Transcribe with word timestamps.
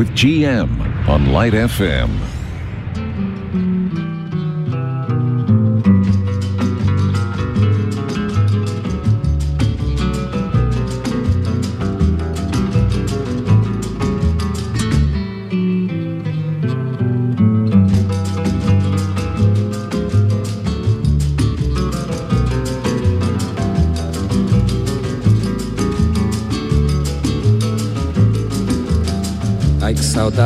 With 0.00 0.08
GM 0.12 1.06
on 1.10 1.26
Light 1.30 1.52
FM. 1.52 2.39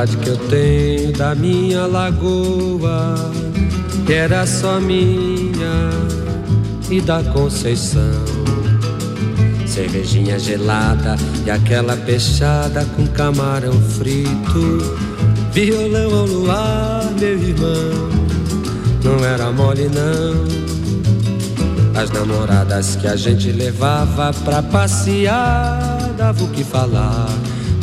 Saudade 0.05 0.17
que 0.19 0.29
eu 0.29 0.37
tenho 0.49 1.13
da 1.13 1.35
minha 1.35 1.87
lagoa, 1.87 3.15
que 4.07 4.13
era 4.13 4.47
só 4.47 4.81
minha 4.81 5.91
e 6.91 7.01
da 7.01 7.23
Conceição. 7.23 8.25
Cervejinha 9.67 10.39
gelada 10.39 11.17
e 11.45 11.51
aquela 11.51 11.97
peixada 11.97 12.85
com 12.97 13.07
camarão 13.09 13.73
frito. 13.73 14.97
Violão 15.53 16.19
ao 16.19 16.27
luar, 16.27 17.11
meu 17.19 17.39
irmão, 17.39 18.11
não 19.03 19.25
era 19.25 19.51
mole 19.51 19.89
não. 19.89 20.45
As 22.01 22.11
namoradas 22.11 22.97
que 22.97 23.07
a 23.07 23.17
gente 23.17 23.51
levava 23.53 24.33
pra 24.45 24.63
passear, 24.63 26.13
dava 26.17 26.43
o 26.43 26.49
que 26.49 26.65
falar 26.65 27.29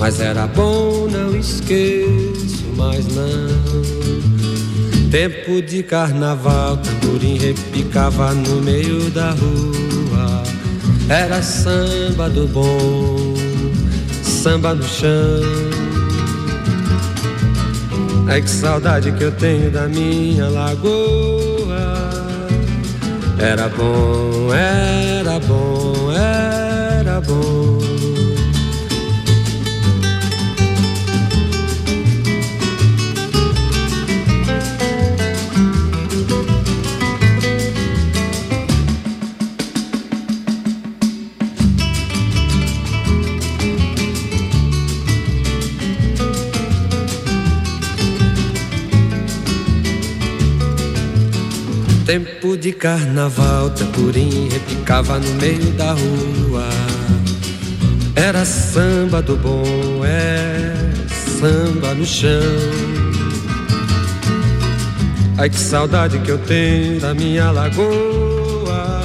mas 0.01 0.19
era 0.19 0.47
bom, 0.47 1.07
não 1.07 1.30
esqueço 1.41 2.65
mais 2.77 3.05
não. 3.07 3.91
Tempo 5.09 5.61
de 5.61 5.83
carnaval, 5.83 6.77
tamborim 6.77 7.37
repicava 7.37 8.33
no 8.33 8.61
meio 8.61 9.09
da 9.09 9.31
rua. 9.31 10.43
Era 11.09 11.41
samba 11.41 12.29
do 12.29 12.47
bom, 12.47 13.33
samba 14.23 14.73
no 14.73 14.83
chão. 14.83 15.41
Ai 18.27 18.41
que 18.41 18.49
saudade 18.49 19.11
que 19.11 19.23
eu 19.25 19.31
tenho 19.33 19.69
da 19.69 19.87
minha 19.89 20.47
lagoa. 20.47 22.11
Era 23.37 23.67
bom, 23.67 24.53
era 24.53 25.39
bom, 25.39 26.11
era 26.13 27.19
bom. 27.19 27.80
Tempo 52.11 52.57
de 52.57 52.73
carnaval, 52.73 53.69
tamborim 53.69 54.49
repicava 54.49 55.17
no 55.17 55.33
meio 55.35 55.71
da 55.77 55.93
rua. 55.93 56.67
Era 58.13 58.43
samba 58.43 59.21
do 59.21 59.37
bom, 59.37 60.03
é 60.03 60.73
samba 61.39 61.93
no 61.93 62.05
chão. 62.05 62.29
Ai 65.37 65.49
que 65.49 65.57
saudade 65.57 66.19
que 66.19 66.31
eu 66.31 66.37
tenho 66.39 66.99
da 66.99 67.13
minha 67.13 67.49
lagoa. 67.49 69.01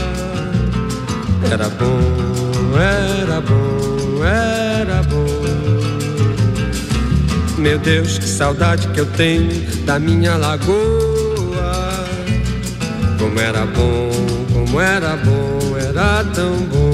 Era 1.48 1.68
bom, 1.68 2.76
era 2.76 3.40
bom, 3.40 4.24
era 4.24 5.02
bom. 5.04 5.26
Meu 7.56 7.78
Deus, 7.78 8.18
que 8.18 8.26
saudade 8.26 8.88
que 8.88 8.98
eu 8.98 9.06
tenho 9.06 9.64
da 9.84 9.96
minha 9.96 10.36
lagoa. 10.36 11.15
Como 13.26 13.40
era 13.40 13.66
bom, 13.66 14.10
como 14.52 14.80
era 14.80 15.16
bom, 15.16 15.76
era 15.76 16.22
tão 16.32 16.58
bom. 16.66 16.85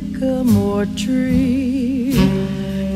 sycamore 0.00 0.86
tree. 0.96 2.12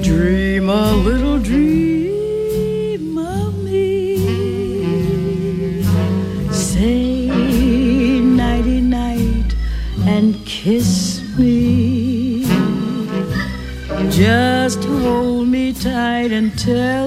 Dream 0.02 0.68
a 0.70 0.92
little 0.94 1.38
dream 1.38 3.18
of 3.18 3.62
me. 3.62 4.16
Say 6.50 7.28
nighty 8.20 8.80
night 8.80 9.54
and 10.06 10.34
kiss 10.46 11.22
me. 11.38 12.44
Just 14.10 14.84
hold 14.84 15.48
me 15.48 15.72
tight 15.72 16.32
and 16.32 16.56
tell 16.58 17.03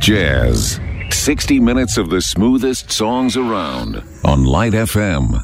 Jazz. 0.00 0.80
60 1.10 1.60
minutes 1.60 1.98
of 1.98 2.10
the 2.10 2.20
smoothest 2.20 2.90
songs 2.92 3.36
around 3.36 4.02
on 4.24 4.44
Light 4.44 4.72
FM. 4.72 5.42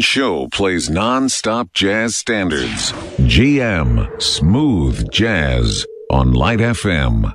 Show 0.00 0.48
plays 0.48 0.90
non-stop 0.90 1.72
jazz 1.72 2.16
standards. 2.16 2.92
GM 3.20 4.20
Smooth 4.20 5.10
Jazz 5.10 5.86
on 6.10 6.32
Light 6.32 6.58
FM. 6.60 7.32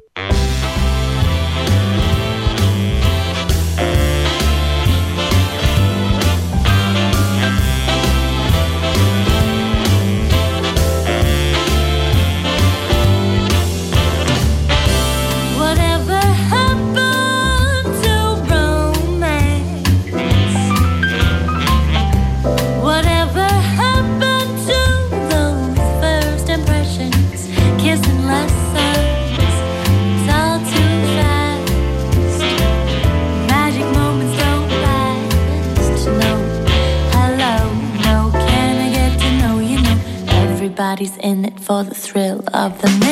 For 41.66 41.84
the 41.84 41.96
thrill 41.96 42.44
of 42.54 42.80
the 42.80 43.05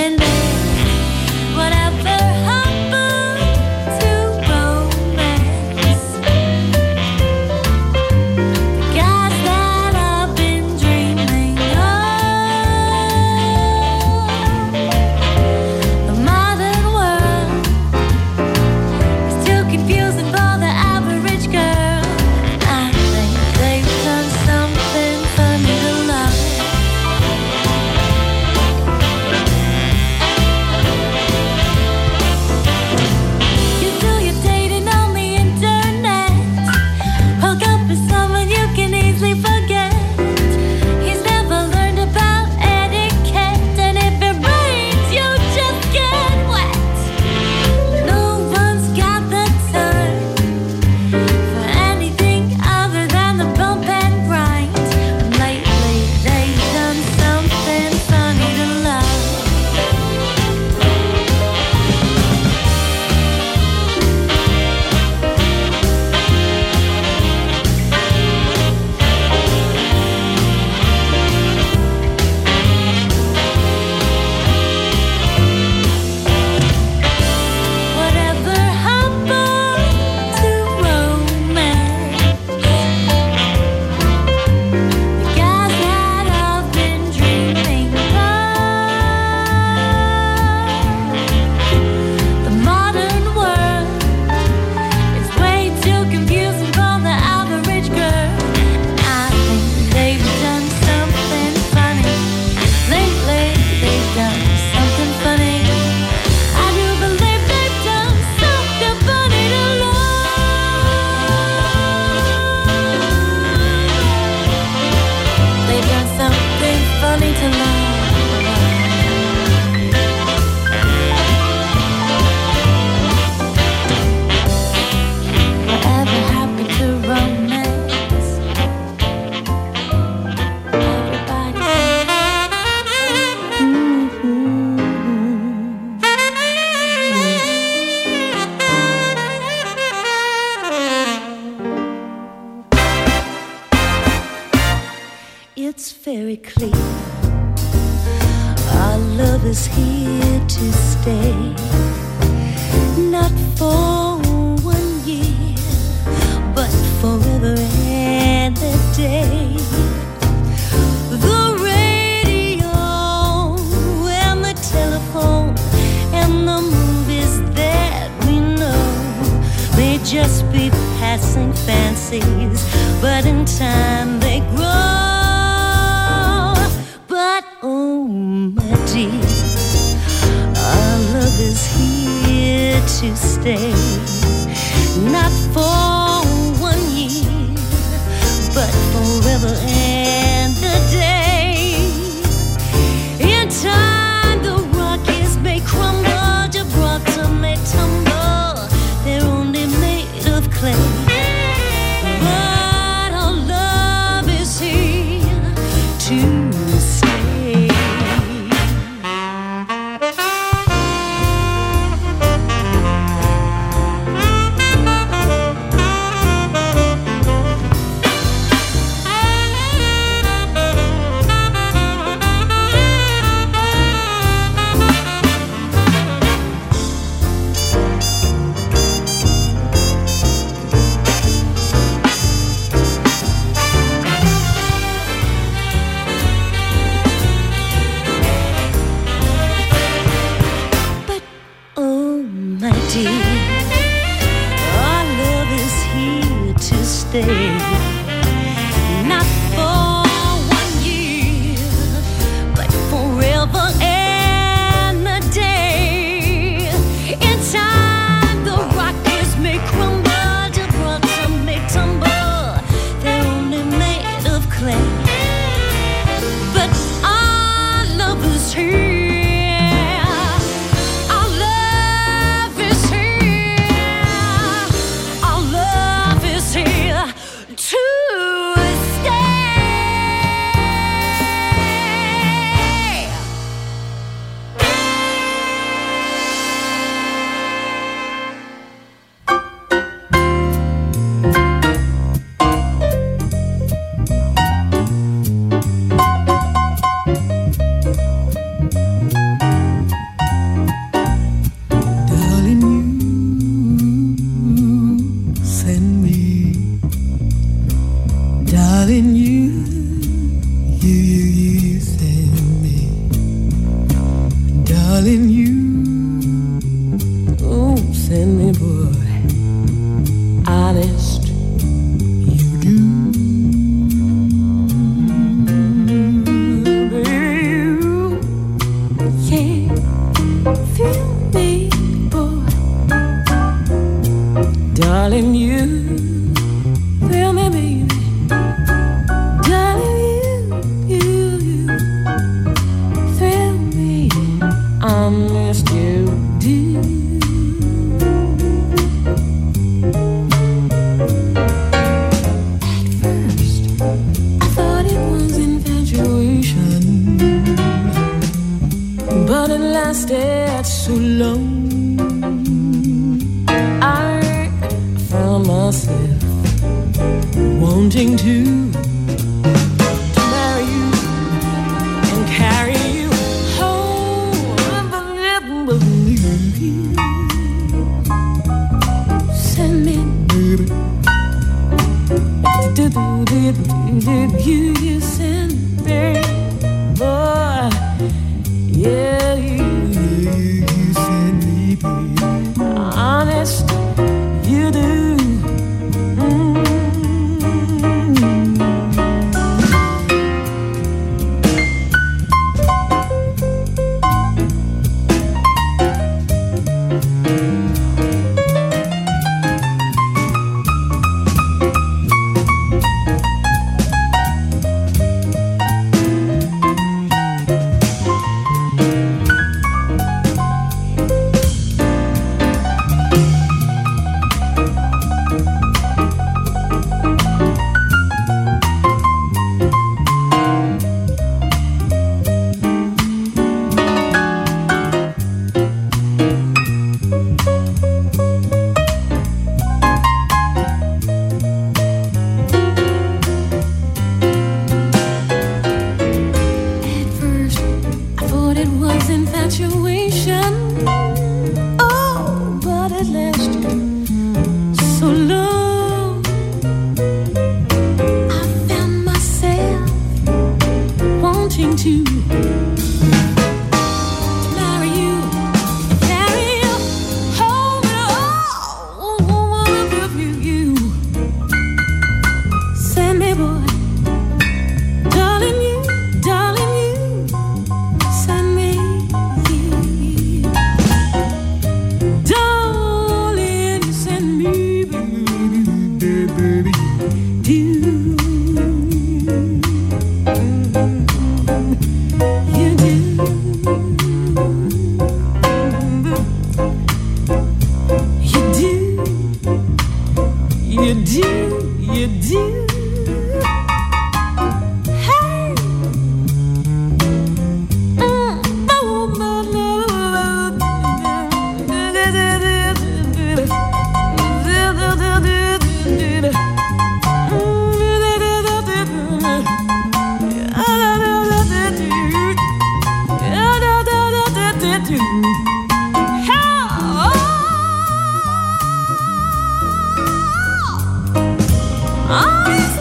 I 532.16 532.73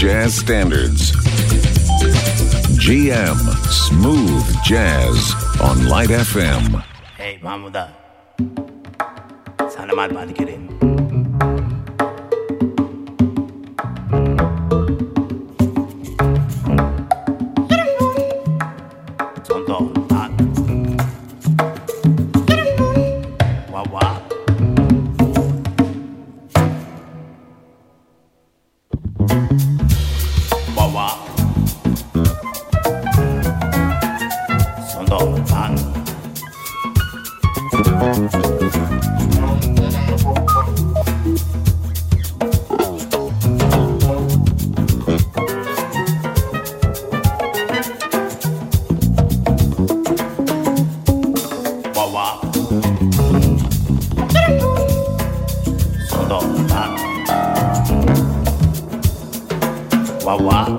jazz 0.00 0.34
standards. 0.34 1.12
GM 2.80 3.36
Smooth 3.68 4.48
Jazz 4.64 5.34
on 5.60 5.88
Light 5.88 6.08
FM. 6.08 6.80
Hey, 7.18 7.36
Mahmuda. 7.44 7.92
Sana 9.68 9.92
mal 9.92 10.08
badi 10.08 10.32
Wawa. 60.30 60.78